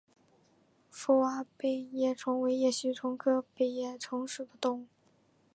[0.91, 4.87] 覆瓦背叶虫为叶须虫科背叶虫属的动物。